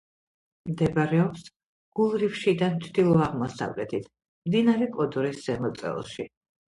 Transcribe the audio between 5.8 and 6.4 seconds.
წელში.